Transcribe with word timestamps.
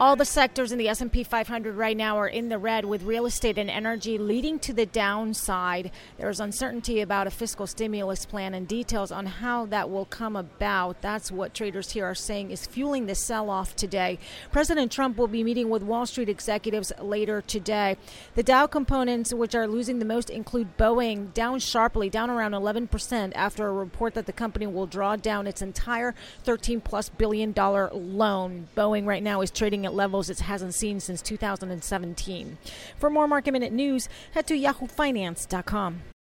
All 0.00 0.14
the 0.14 0.24
sectors 0.24 0.70
in 0.70 0.78
the 0.78 0.88
S&P 0.88 1.24
500 1.24 1.74
right 1.74 1.96
now 1.96 2.16
are 2.18 2.28
in 2.28 2.50
the 2.50 2.58
red 2.58 2.84
with 2.84 3.02
real 3.02 3.26
estate 3.26 3.58
and 3.58 3.68
energy 3.68 4.16
leading 4.16 4.60
to 4.60 4.72
the 4.72 4.86
downside. 4.86 5.90
There 6.18 6.30
is 6.30 6.38
uncertainty 6.38 7.00
about 7.00 7.26
a 7.26 7.32
fiscal 7.32 7.66
stimulus 7.66 8.24
plan 8.24 8.54
and 8.54 8.68
details 8.68 9.10
on 9.10 9.26
how 9.26 9.66
that 9.66 9.90
will 9.90 10.04
come 10.04 10.36
about. 10.36 11.02
That's 11.02 11.32
what 11.32 11.52
traders 11.52 11.90
here 11.90 12.04
are 12.04 12.14
saying 12.14 12.52
is 12.52 12.64
fueling 12.64 13.06
the 13.06 13.16
sell-off 13.16 13.74
today. 13.74 14.20
President 14.52 14.92
Trump 14.92 15.16
will 15.16 15.26
be 15.26 15.42
meeting 15.42 15.68
with 15.68 15.82
Wall 15.82 16.06
Street 16.06 16.28
executives 16.28 16.92
later 17.00 17.42
today. 17.42 17.96
The 18.36 18.44
Dow 18.44 18.68
components 18.68 19.34
which 19.34 19.56
are 19.56 19.66
losing 19.66 19.98
the 19.98 20.04
most 20.04 20.30
include 20.30 20.78
Boeing 20.78 21.34
down 21.34 21.58
sharply, 21.58 22.08
down 22.08 22.30
around 22.30 22.52
11% 22.52 23.32
after 23.34 23.66
a 23.66 23.72
report 23.72 24.14
that 24.14 24.26
the 24.26 24.32
company 24.32 24.68
will 24.68 24.86
draw 24.86 25.16
down 25.16 25.48
its 25.48 25.60
entire 25.60 26.14
13 26.44 26.80
plus 26.82 27.08
billion 27.08 27.50
dollar 27.50 27.90
loan. 27.92 28.68
Boeing 28.76 29.04
right 29.04 29.24
now 29.24 29.40
is 29.40 29.50
trading 29.50 29.87
at 29.88 29.94
levels 29.94 30.30
it 30.30 30.40
hasn't 30.40 30.74
seen 30.74 31.00
since 31.00 31.20
2017. 31.22 32.58
For 32.98 33.10
more 33.10 33.26
market 33.26 33.52
minute 33.52 33.72
news, 33.72 34.08
head 34.32 34.46
to 34.46 34.54
yahoofinance.com. 34.54 36.02